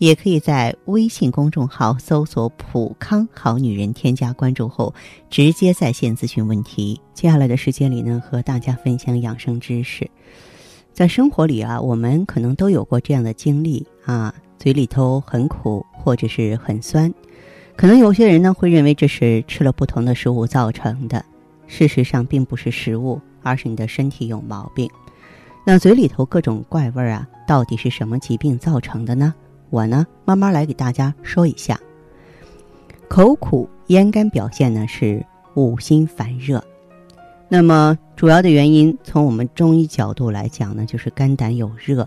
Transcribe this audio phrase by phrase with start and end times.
[0.00, 4.94] 也可以在微信公众号搜索“普康好女人”，添加关注后
[5.28, 6.98] 直接在线咨询问题。
[7.12, 10.10] 接下来的时间里呢，和大家分享养生知识。
[10.90, 17.12] 在生活里啊，我们可能都有过这样的经历啊，嘴里头很苦或者是很酸，
[17.76, 21.22] 可能有些人呢会认为这是吃了不同的食物造成的。
[21.66, 24.90] 事实上，并不是食物，而是你的身体有毛病。
[25.66, 29.34] 那嘴里头各种怪味啊，到底是什么疾病造成的呢？
[29.70, 31.80] 我呢，慢慢来给大家说一下。
[33.08, 35.24] 口苦咽干表现呢是
[35.54, 36.62] 五心烦热，
[37.48, 42.06] 那么主要的原因从我们中医角度来讲呢，就是肝胆有热，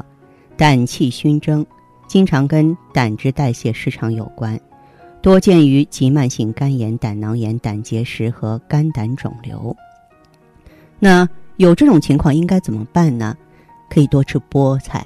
[0.56, 1.66] 胆气熏蒸，
[2.08, 4.58] 经常跟胆汁代谢失常有关，
[5.22, 9.76] 多见于急慢性肝炎、胆囊炎、胆结石和肝胆肿瘤。
[11.00, 11.28] 那
[11.58, 13.36] 有这种情况应该怎么办呢？
[13.90, 15.06] 可以多吃菠菜，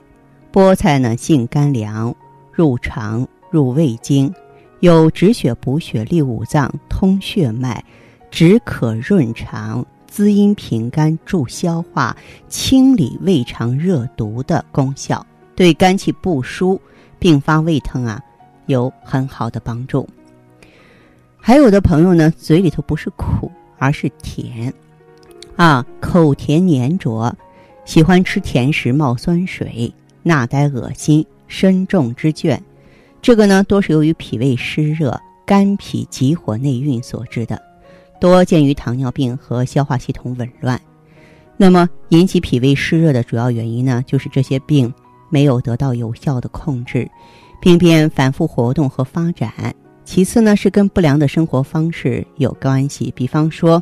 [0.53, 2.15] 菠菜呢性甘凉。
[2.57, 4.33] 入肠入胃经，
[4.79, 7.85] 有止血补血、利五脏、通血脉、
[8.31, 12.17] 止渴润肠、滋阴平肝、助消化、
[12.49, 15.23] 清理胃肠热毒的功效，
[15.55, 16.81] 对肝气不舒、
[17.19, 18.19] 并发胃疼啊
[18.65, 20.09] 有很好的帮助。
[21.37, 24.73] 还有的朋友呢，嘴里头不是苦，而是甜，
[25.55, 27.31] 啊，口甜黏着，
[27.85, 31.23] 喜欢吃甜食，冒酸水，纳呆恶心。
[31.47, 32.59] 身重之倦，
[33.21, 37.61] 这个呢多是由于脾胃湿热、肝脾急火内蕴所致的，
[38.19, 40.79] 多见于糖尿病和消化系统紊乱。
[41.55, 44.93] 那么引起脾胃湿热的主要原因呢，就是这些病
[45.29, 47.09] 没有得到有效的控制，
[47.59, 49.73] 病变反复活动和发展。
[50.05, 53.81] 其次呢，是跟不良的生活方式有关系，比方说，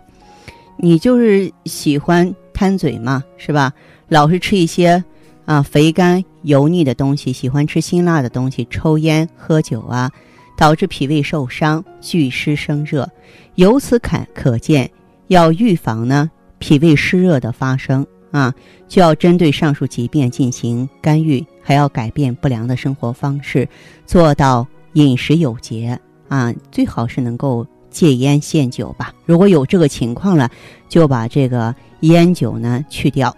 [0.78, 3.74] 你就是喜欢贪嘴嘛，是吧？
[4.08, 5.04] 老是吃一些。
[5.46, 10.12] 啊，肥甘油腻的东西，喜欢吃辛辣的东西，抽烟喝酒啊，
[10.58, 13.08] 导致脾胃受伤，聚湿生热。
[13.54, 14.90] 由此可可见，
[15.28, 18.52] 要预防呢脾胃湿热的发生啊，
[18.88, 23.70] 就要针对上述疾病进行干预，还要改变不良的生活方式，
[24.08, 29.14] 做到饮食有节啊，最好是能够戒烟限酒吧。
[29.26, 30.50] 如果有这个情况了，
[30.90, 33.36] 就把这个烟酒呢去掉，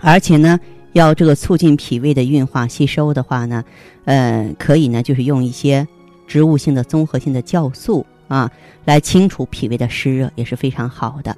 [0.00, 0.58] 而且呢。
[0.92, 3.64] 要这个促进脾胃的运化吸收的话呢，
[4.04, 5.86] 呃，可以呢，就是用一些
[6.26, 8.50] 植物性的综合性的酵素啊，
[8.84, 11.36] 来清除脾胃的湿热也是非常好的。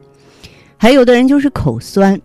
[0.76, 2.20] 还有的人就是口酸，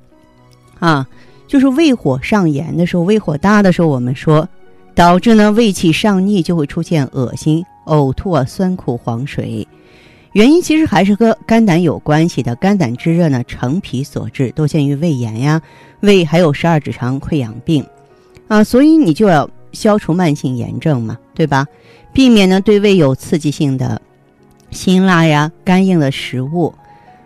[0.80, 1.08] 啊，
[1.48, 4.48] 就是胃火上炎的时候，胃火大的时候，我们说
[4.94, 9.68] 导致呢胃气上逆，就会出现恶心、呕吐啊、酸苦黄水。
[10.36, 15.62] 原因其实还是和肝胆有关系的，肝胆之热呢，成脾所致，多见于胃炎呀、
[16.02, 17.86] 胃还有十二指肠溃疡病，
[18.50, 21.66] 啊，所以你就要消除慢性炎症嘛，对吧？
[22.12, 24.02] 避免呢对胃有刺激性的
[24.72, 26.74] 辛辣呀、干硬的食物，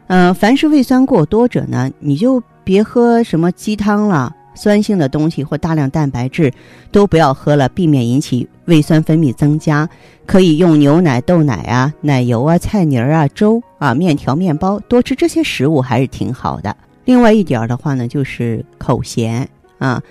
[0.06, 4.36] 嗯，凡是胃酸过多者呢，你就别喝什么鸡汤了。
[4.56, 6.54] 酸性的东西或大量蛋白质
[6.92, 9.90] 都不要喝了，避免引起胃酸分泌增加。
[10.26, 16.76] 可以用牛奶、豆奶啊、奶油啊、菜泥儿啊、粥啊、面条、面包，多吃这些食物还是挺好的。
[17.06, 19.50] 另外一点的话呢，就是口咸
[19.80, 20.02] 啊，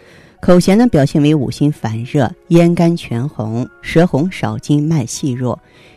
[0.40, 5.56] 口咸呢表现为五心烦热、咽干全红、舌红少津、脉细弱。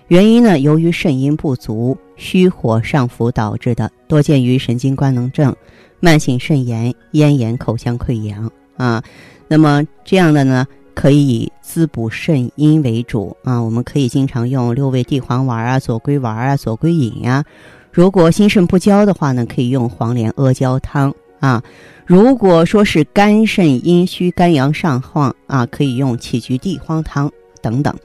[0.09, 5.55] 原因呢，由于肾阴不足、虚火上浮导致的，多见于神经官能症。
[6.01, 9.01] 慢性肾炎、咽炎、口腔溃疡啊，
[9.47, 13.59] 那么这样的呢，可以以滋补肾阴为主啊。
[13.59, 17.45] 我们可以经常用六味地黄丸啊、左归丸啊、左归饮呀。
[17.91, 21.61] 如果心肾不交的话呢，可以用黄连阿胶汤啊。
[22.05, 27.31] 如果说是肝肾阴虚、肝阳上亢啊，可以用杞菊地黄汤
[27.61, 27.95] 等等。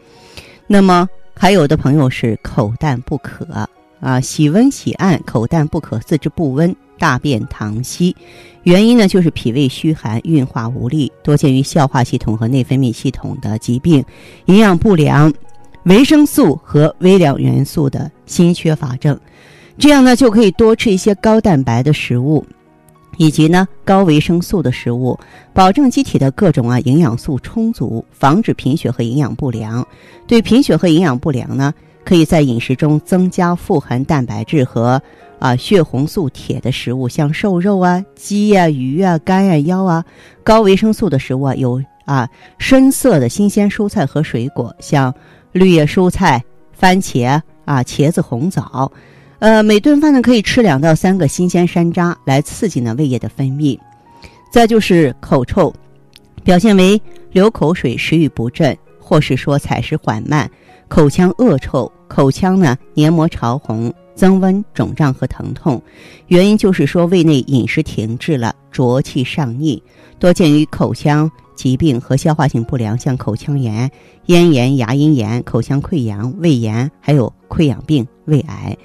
[0.67, 3.47] 那么还有的朋友是口淡不渴
[4.01, 6.77] 啊，喜温喜暗，口淡不渴，四肢不温。
[6.99, 8.15] 大便溏稀，
[8.63, 14.05] 原因呢就是脾胃虚寒，运化无力，多见于消化系统和内分泌系统的疾病，
[14.47, 15.33] 营养不良，
[15.85, 19.19] 维生素和微量元素的锌缺乏症。
[19.79, 22.45] 这样呢就可以多吃一些高蛋白的食物，
[23.19, 25.19] 以及呢高维生素的食物，
[25.53, 29.87] 保证机体的各种啊营养素充足，防止贫血和营养不良。
[30.27, 31.73] 对贫血和营养不良呢，
[32.05, 35.01] 可以在饮食中增加富含蛋白质和
[35.39, 40.03] 啊血红素铁的食物，像瘦肉啊、鸡呀、鱼啊、肝呀、腰啊；
[40.43, 42.29] 高维生素的食物啊，有啊
[42.59, 45.15] 深色的新鲜蔬菜和水果，像
[45.53, 46.43] 绿叶蔬菜、
[46.73, 48.91] 番茄啊、茄子、红枣。
[49.39, 53.79] 呃，每顿饭呢可以吃两到三个新鲜山楂，来刺激呢胃液的分泌。
[54.51, 55.75] 再就是口臭，
[56.43, 57.01] 表现为
[57.33, 58.75] 流口水、食欲不振，
[59.07, 60.51] 或是说采食缓慢、
[60.89, 65.81] 口腔恶臭、口腔呢黏膜潮红、增温、肿胀和疼痛。
[66.27, 69.81] 原因就是说胃内饮食停滞了，浊气上逆，
[70.19, 73.89] 多见于口腔疾病和消化性不良，像口腔炎、
[74.25, 78.77] 咽炎、牙龈炎、口腔溃疡、胃炎，还有溃疡病、胃癌。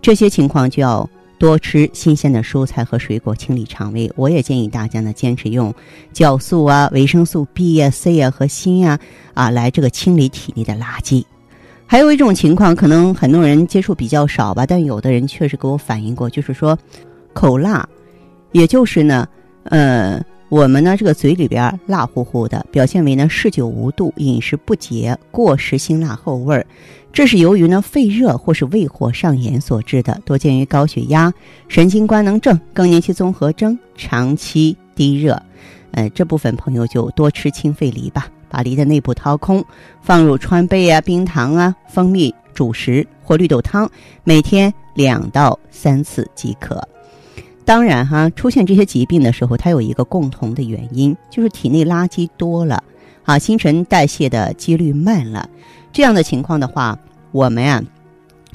[0.00, 1.06] 这些情况就要
[1.38, 4.10] 多吃新鲜的蔬菜和水果，清理肠胃。
[4.16, 5.74] 我也建议大家呢，坚持用
[6.14, 8.98] 酵素啊、维生素 B 啊、C 啊和锌啊
[9.34, 11.24] 啊来这个清理体内的垃圾。
[11.86, 16.76] 还有一种情况，可能很多人接触比较少吧，但有的人确实给我反映过，就是说
[17.32, 17.88] 口辣，
[18.52, 19.28] 也就是呢，
[19.64, 26.64] 呃，我们呢这个嘴里边辣乎乎的，表现为呢嗜酒无度、饮食不节、过食辛辣后味儿。
[27.12, 31.32] 这是由于呢肺热或是胃火上炎所致的，多见于高血压、
[31.66, 35.40] 神经官能症、更年期综合征、长期低热。
[35.92, 39.64] 呃，这部分朋友就多吃清肺梨吧，把梨的内部掏空，
[40.02, 43.90] 放入川贝啊、冰糖啊、蜂蜜煮食或绿豆汤，
[44.22, 46.86] 每天两到三次即可。
[47.66, 52.80] 当然哈，出现这些疾病的时候，它有一个共同的原因，就是体内垃圾多了
[53.24, 55.50] 啊，新陈代谢的几率慢了。
[55.92, 56.96] 这样的情况的话，
[57.32, 57.82] 我们呀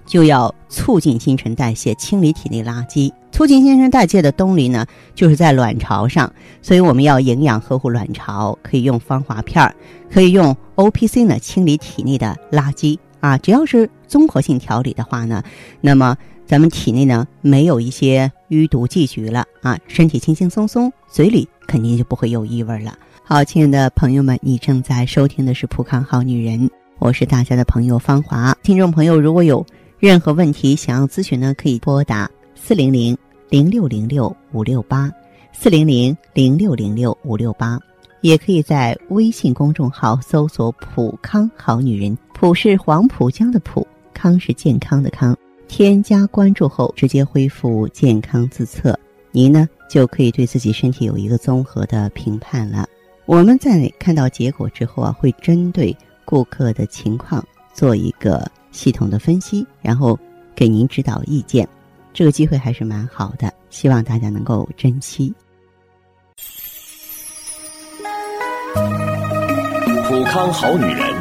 [0.06, 3.12] 就要促进新陈代谢，清理体内垃圾。
[3.34, 6.32] 促进新陈代谢的动力呢，就是在卵巢上，
[6.62, 9.76] 所以我们要营养呵护卵巢，可以用芳华片儿，
[10.10, 13.38] 可以用 O P C 呢清理体内的垃圾啊。
[13.38, 15.44] 只要是综合性调理的话呢，
[15.82, 16.16] 那么
[16.52, 22.94] 咱们体内呢没有一些淤毒积聚了啊，身体轻轻松松，嘴里肯定就不会有异味了。
[23.24, 26.60] 好，亲爱的朋友们，你正在收听的是《普康好女人》。
[27.00, 29.66] 我是大家的朋友芳华，听众朋友如果有
[29.98, 33.18] 任何问题想要咨询呢，可以拨打四零零
[33.48, 35.10] 零六零六五六八
[35.54, 37.80] 四零零零六零六五六八，
[38.20, 45.34] 也可以在微信公众号搜索“普康好女人”，普是黄浦江的浦，康是健康的康。
[45.72, 49.00] 添加关注后，直接恢复健康自测，
[49.32, 52.86] 您呢就可以对自己身体有一个综合的评判了。
[53.26, 55.96] 我们在看到结果之后啊，会针对。
[56.24, 60.18] 顾客的情况做一个系统的分析，然后
[60.56, 61.68] 给您指导意见，
[62.14, 65.34] 这个机会还是蛮好的，希望大家能够珍惜。
[70.08, 71.21] 普康好女人，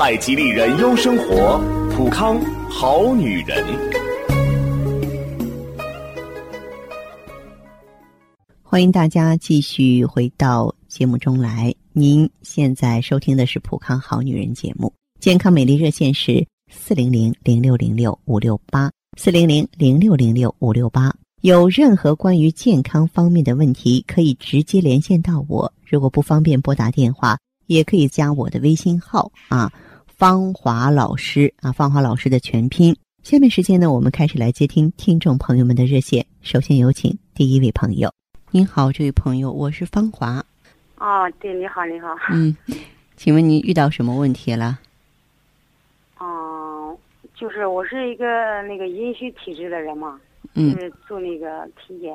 [0.00, 1.60] 太极丽人优生活，
[1.90, 2.40] 普康
[2.70, 3.64] 好女人。
[8.62, 11.74] 欢迎大家继续回到节目中来。
[11.92, 18.88] 您现在收听的是《普康好女人》节目，健康美丽热线是四零零零六零六五六八
[19.18, 21.12] 四零零零六零六五六八。
[21.42, 25.72] 有任何关于健康方面的问题，可以直接连线到我。
[25.84, 27.36] 如果不方便拨打电话，
[27.66, 29.72] 也可以加我的微信号啊，
[30.18, 32.96] 芳华老师啊，芳华老师的全拼。
[33.22, 36.26] 下面时间呢，我们开始来接听听众朋友们的热线。
[36.42, 38.12] 首先有请第一位朋友。
[38.50, 40.44] 您好，这位朋友，我是芳华。
[40.96, 42.08] 哦，对，你好，你好。
[42.32, 42.56] 嗯，
[43.16, 44.80] 请问您遇到什么问题了？
[46.18, 46.98] 嗯，
[47.36, 50.20] 就是我是一个那个阴虚体质的人嘛，
[50.52, 52.12] 就是做那个体检。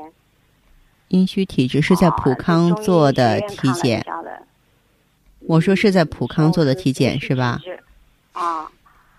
[1.07, 4.05] 阴虚体质是在普康做的体检。
[5.47, 7.61] 我说是在普康做的体检是吧？
[8.33, 8.69] 啊。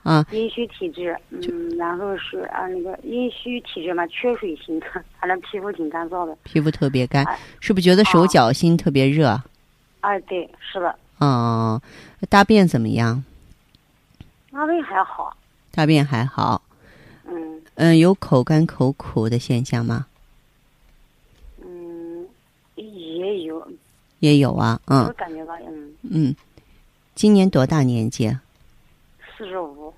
[0.03, 0.27] 啊。
[0.31, 4.87] 阴虚体质，嗯，然后是啊，那个阴虚体质嘛，缺水型的，
[5.19, 6.37] 反正皮肤挺干燥的。
[6.45, 7.25] 皮肤特别干，
[7.61, 9.41] 是不是觉得手脚心特别热？
[10.01, 10.95] 哎，对，是的。
[11.19, 11.81] 哦，
[12.29, 13.25] 大便怎么样？
[14.53, 15.37] 大便还好。
[15.73, 16.61] 大便还好。
[17.27, 17.63] 嗯。
[17.77, 20.07] 嗯，有口干口苦的现象吗？
[21.65, 22.27] 嗯，
[22.75, 23.67] 也有。
[24.19, 25.05] 也有啊，嗯。
[25.07, 25.95] 我感觉到，嗯。
[26.03, 26.37] 嗯，
[27.15, 28.37] 今年多大年纪？
[29.37, 29.93] 四十五。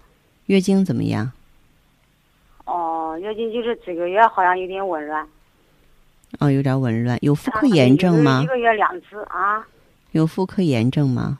[0.47, 1.31] 月经怎么样？
[2.65, 5.27] 哦，月经就是几个月好像有点紊乱。
[6.41, 8.41] 哦，有点紊乱，有妇科炎症吗？
[8.43, 9.67] 一个月两次啊。
[10.13, 11.39] 有妇科炎症吗？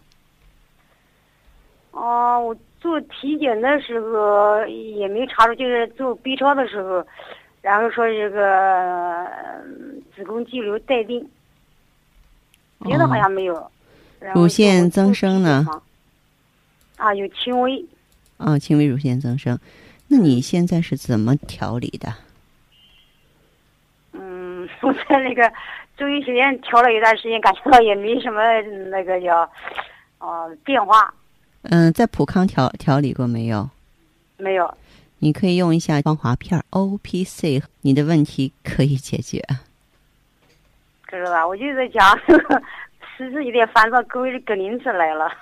[1.91, 7.05] 哦，我做体检的时候也没查出，就是做 B 超的时候，
[7.63, 9.27] 然后说这个
[10.15, 11.29] 子宫肌瘤待定，
[12.81, 13.71] 别的好像没有。
[14.35, 15.67] 乳腺增生呢？
[16.97, 17.85] 啊，有轻微。
[18.39, 19.59] 啊，轻微乳腺增生，
[20.09, 22.13] 那你现在是怎么调理的？
[24.13, 25.51] 嗯， 我在那个
[25.97, 28.41] 中医学院调了一段时间，感觉到也没什么
[28.91, 29.51] 那个叫
[30.19, 31.13] 哦变化。
[31.63, 33.69] 嗯，在普康调调理过没有？
[34.37, 34.77] 没有。
[35.19, 39.43] 你可以用一下光华片 O P C，你的问题可以解决。
[41.09, 41.47] 知道吧？
[41.47, 42.19] 我就在讲，
[43.17, 45.33] 时时有点烦躁，勾勾铃子来了。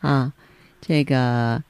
[0.00, 0.32] 啊，
[0.80, 1.62] 这个。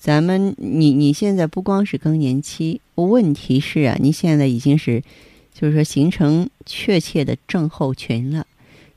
[0.00, 5.02] 咱们，你你现在不光是更年期，问题是啊，你现在已经是，
[5.52, 8.46] 就是说形成确切的症候群了。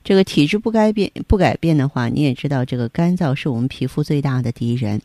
[0.04, 5.02] 这个体质不改变不改变的话，你也知道，这个干燥是我们皮肤最大的敌人。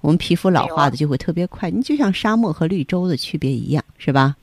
[0.00, 4.36] 我们皮肤老化的就会特别快，你就像沙漠和绿洲的区别一样，是吧？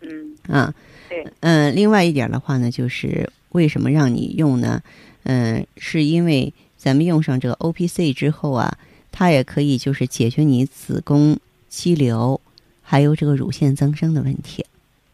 [0.00, 0.36] 嗯。
[0.46, 0.72] 啊。
[1.08, 1.26] 对。
[1.40, 4.80] 嗯，另外一点的话呢，就是为什么让你用呢？
[5.24, 8.78] 嗯，是因为咱们用上这个 O P C 之后啊。
[9.18, 11.38] 它也可以就是解决你子宫
[11.70, 12.38] 肌瘤，
[12.82, 14.62] 还有这个乳腺增生的问题。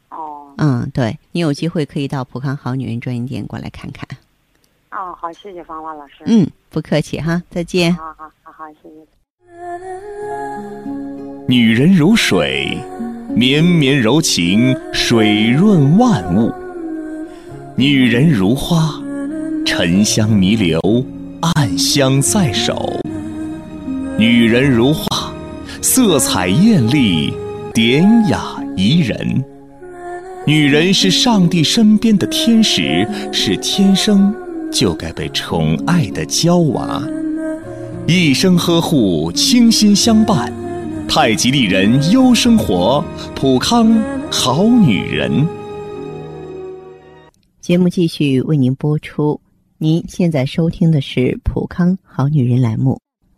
[0.08, 0.52] 哦。
[0.58, 4.08] 嗯，对你有机会可以到普康好女人专营店过来看看。
[4.90, 6.24] 哦，好，谢谢芳华老师。
[6.26, 7.94] 嗯，不客气哈，再见。
[7.94, 9.06] 好好好好，谢谢。
[11.46, 12.76] 女人如水，
[13.28, 16.50] 绵绵柔情，水润万物；
[17.76, 19.00] 女人如花，
[19.64, 20.80] 沉香弥留，
[21.54, 23.00] 暗香在手。
[24.18, 25.32] 女人如画，
[25.80, 27.32] 色彩艳丽，
[27.72, 29.44] 典雅宜人。
[30.46, 34.32] 女人是上帝身边的天使，是天生
[34.70, 37.02] 就该被宠爱的娇娃，
[38.06, 40.52] 一生呵护，倾心相伴。
[41.08, 43.04] 太极丽人优生活，
[43.34, 43.92] 普康
[44.30, 45.46] 好女人。
[47.60, 49.40] 节目继续为您播出。
[49.78, 53.01] 您现在收听的是普康好女人栏目。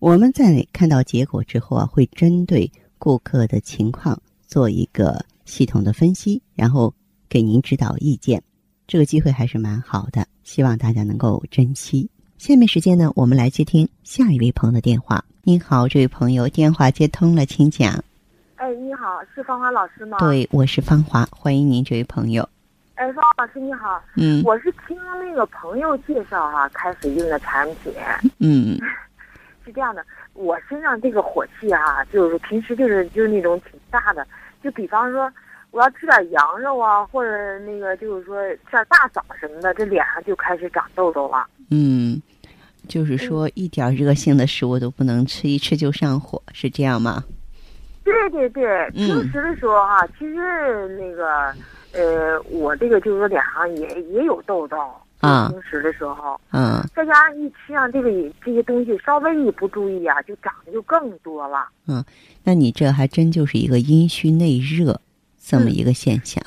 [0.00, 6.94] 我们在看到结果之后啊，会针对顾客的情况做一个系统的分析，然后
[7.28, 8.40] 给您指导意见。
[8.86, 12.08] 这个机会还是蛮好的，希望大家能够珍惜。
[12.38, 15.24] 下面时间呢，我们来接听下一位朋友的电话。
[15.42, 17.92] 您好，这位朋友，电话接通了，请讲。
[18.54, 20.16] 哎，你好，是芳华老师吗？
[20.20, 22.48] 对，我是芳华，欢迎您，这位朋友。
[22.94, 24.00] 哎，芳华老师你好。
[24.14, 24.44] 嗯。
[24.44, 27.92] 我是听那个朋友介绍哈，开始用的产品。
[28.38, 28.78] 嗯。
[29.68, 34.26] 是这样的，我身上这个火气啊，就是平时就是就是那种挺大的，
[34.64, 35.30] 就比方说
[35.72, 41.46] 我要吃点羊肉啊，或者那个就是说吃点大枣什么的，这脸上就开始长痘痘了。
[41.70, 42.18] 嗯，
[42.88, 47.22] 就是说一点热性的食物都不能吃，一吃就上火，是这样吗？
[48.04, 51.54] 对对对，平时的时候哈，其实那个
[51.92, 54.78] 呃，我这个就是说脸上也也有痘痘。
[55.20, 58.08] 啊，平时的时候，嗯，再加上一吃上这个
[58.44, 61.68] 这些东西，稍微一不注意啊，就长得就更多了。
[61.88, 62.04] 嗯，
[62.44, 65.00] 那你这还真就是一个阴虚内热
[65.40, 66.40] 这么一个现象。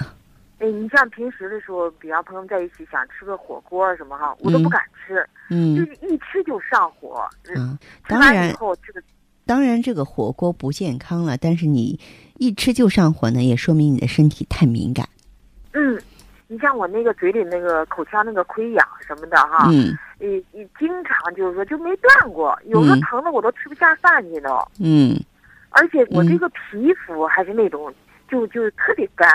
[0.60, 7.28] 哎，你像平时的时候，比方朋友在一起想吃个火锅什么哈，我都不敢吃，嗯，就是一吃就上火。
[7.56, 9.04] 嗯，当然，以后这个
[9.46, 12.00] 当然这个火锅不健康了，但是你
[12.38, 15.10] 一吃就上火呢，也说明你的身体太敏感。
[15.74, 16.02] 嗯。
[16.52, 25.18] 你像我那个嘴里那个口腔那个溃疡什么的哈，嗯，你你经常就是说就没断过，有时候疼的我都吃不下饭去都，嗯，
[25.70, 27.90] 而且我这个皮肤还是那种
[28.30, 29.30] 就就特别干，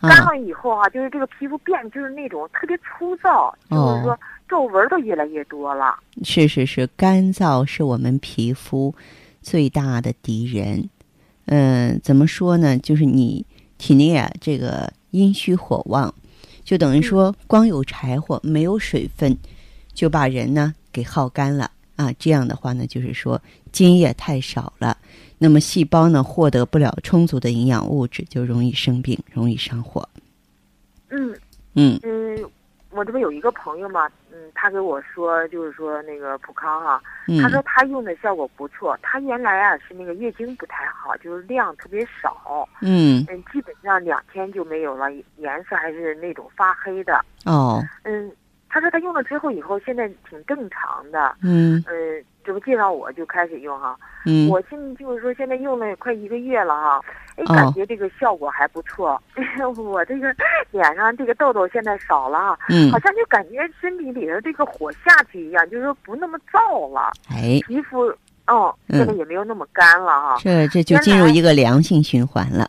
[0.00, 4.16] 干了以后啊，就是这个皮肤变就是那种特别粗糙，就是说
[4.48, 5.98] 皱纹都越来越多了。
[6.22, 8.94] 是是是，干燥是我们皮肤
[9.42, 10.88] 最大的敌人。
[11.46, 12.78] 嗯，怎么说呢？
[12.78, 13.44] 就是你
[13.76, 16.14] 体内啊，这个阴虚火旺。
[16.70, 19.36] 就等于说，光有柴火没有水分，
[19.92, 21.68] 就把人呢给耗干了。
[21.96, 24.96] 啊，这样的话呢，就是说津液太少了，
[25.36, 30.08] 那么细胞呢获得不了充足的营养物质，就容易生病，容易上火。
[31.08, 31.36] 嗯。
[31.74, 31.98] 嗯。
[32.04, 32.38] 嗯，
[32.90, 38.98] 我这边有一个朋友嘛，嗯，他给我说，就是说那个普康哈、嗯他说他用的效果不错。
[39.02, 47.24] 他原来啊是那个月经不太好，就是量特别少，嗯嗯，基本上两天就没有了，颜色还是那种发黑的。
[47.44, 48.30] 哦嗯，
[48.70, 51.34] 他说他用了之后以后现在挺正常的。
[51.42, 51.92] 嗯呃，
[52.44, 57.00] 这不介绍我就开始用哈，嗯我现在就是说现在用了快一个月了哈，
[57.36, 59.20] 哎，哦感觉这个效果还不错。
[59.76, 60.34] 我这个
[60.70, 68.06] 脸上这个痘痘现在少了哈，嗯好，像就感觉身体里的这个火下去一样，就是说不那么燥了，哎，皮肤
[68.46, 70.36] 哦嗯现在也没有那么干了哈。
[70.40, 72.68] 这这就进入一个良性循环了。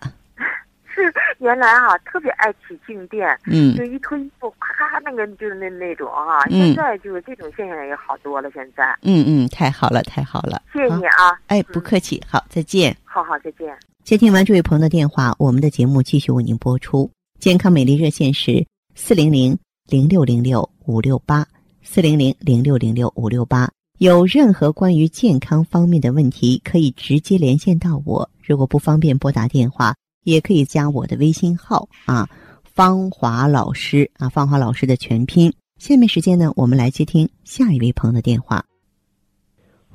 [0.93, 8.49] 是 原来哈、特别爱起静电，嗯就一脱衣服咔咔那个就是那那种哈、嗯现在就是这种现象也好多了。
[8.51, 10.61] 现在嗯嗯，太好了，太好了。
[10.73, 12.95] 谢谢你啊，哎，不客气，好，再见。
[13.03, 13.75] 好好再见。
[14.03, 17.09] 接听完这位朋友的电话，我们的节目继续为您播出。
[17.39, 19.57] 健康美丽热线是四零零
[19.87, 21.45] 零六零六五六八
[21.81, 23.69] 四零零零六零六五六八。
[23.99, 28.27] 有任何关于健康方面的问题，可以直接连线到我。
[28.43, 32.29] 如果不方便拨打电话，也可以加我的微信号啊，
[32.63, 35.51] 芳华老师啊，芳华老师的全拼。
[35.79, 38.63] 下面时间呢，我们来接听下一位朋友的电话。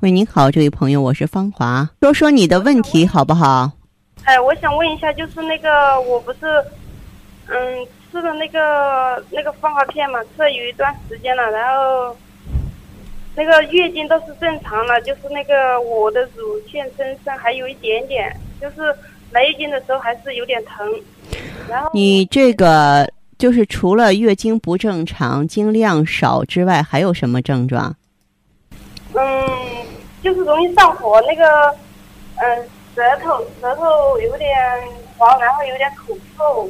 [0.01, 3.71] 喂，您好，这位朋友，我是芳华，说说你的问题好不好？
[4.25, 6.39] 哎，我想问一下，就是那个我不是，
[7.47, 12.15] 嗯，吃了那个那个芳华片嘛，吃了有一段时间了，然后
[13.33, 18.93] 那个月经倒是正常了，就是那个我的乳腺增生还有一点点，就是
[19.37, 20.83] 来月经的时候还是有点疼，
[21.69, 27.95] 然后你这个就是除了月经不正常、经量少之外，还有什么症状？
[29.13, 29.21] 嗯，
[30.23, 31.45] 就是容易上火，那个
[32.37, 34.49] 嗯舌头舌头有点
[35.19, 36.67] 黄，然后有点口臭，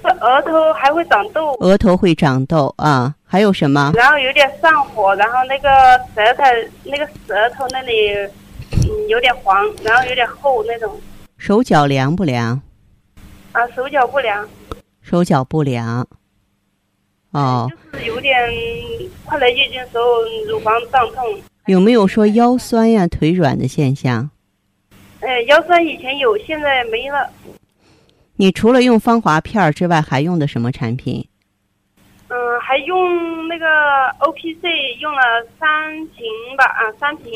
[0.00, 1.54] 这额头还会长痘。
[1.54, 3.12] 额头会长痘啊？
[3.26, 3.90] 还有什么？
[3.96, 5.68] 然后有点上火，然后那个
[6.14, 6.44] 舌头
[6.84, 8.12] 那个舌头那里，
[8.70, 10.88] 嗯，有点黄，然后有点厚那种，
[11.40, 12.60] 手脚凉不凉？
[13.52, 14.46] 啊，手脚不凉，
[15.00, 16.06] 手脚不凉。
[17.30, 18.36] 哦，就是有点
[19.24, 20.04] 快来月经的时候
[20.46, 21.24] 乳房胀痛，
[21.64, 24.28] 有没有说腰酸呀、腿软的现象？
[25.20, 27.30] 哎，腰酸以前有，现在没了，
[28.36, 31.26] 你除了用芳华片儿之外，还用的什么产品？
[32.28, 33.66] 嗯，还用那个
[34.18, 34.68] O P C
[35.00, 35.22] 用了
[35.58, 36.22] 三瓶
[36.58, 37.32] 吧，啊，三瓶，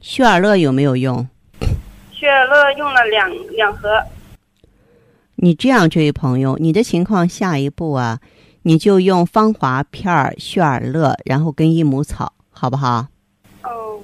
[0.00, 1.24] 血尔乐有没有用？
[2.18, 4.02] 血尔乐用了两两盒，
[5.34, 8.18] 你这样，这位朋友，你的情况下一步啊，
[8.62, 13.06] 你就用芳华片儿、血尔乐，然后跟益母草，好不好？
[13.64, 14.00] 哦，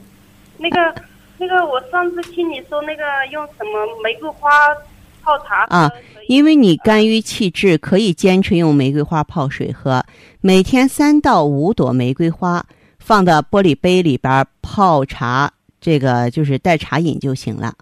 [0.58, 0.94] 那个
[1.38, 4.50] 那个，我上次听你说那个用什么玫瑰花
[5.22, 5.90] 泡茶啊
[6.28, 10.04] 因为你肝郁气滞，可以坚持用玫瑰花泡水喝，
[10.42, 12.66] 每天三到五朵玫瑰花
[12.98, 17.74] 放到玻璃杯里边泡茶，这个就是代茶饮就行了。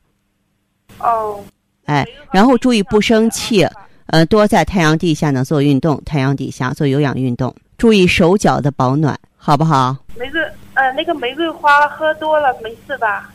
[1.00, 1.42] 哦，
[1.84, 3.66] 哎，然后注意不生气，
[4.06, 9.96] 呃，多在太阳底下呢做运动，太阳底下做有氧运动，注意手脚的保暖，好不好？
[10.16, 10.40] 玫瑰
[10.74, 13.30] 呃那个玫瑰花喝多了没事吧？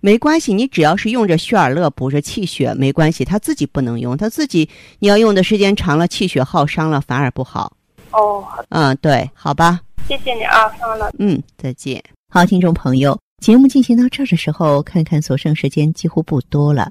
[0.00, 4.66] 没关系，你只要是用着血尔乐补着气血，没关系，他自己不能用，他自己
[4.98, 7.72] 你要用的时间长了，气血耗伤了，反而不好。
[8.12, 9.80] 哦，嗯，对，好吧。
[10.08, 11.10] 谢谢你啊，放了。
[11.18, 12.02] 嗯，再见。
[12.32, 16.90] 好，听众朋友，节目进行到这儿的时候，看看所剩时间几乎不多了。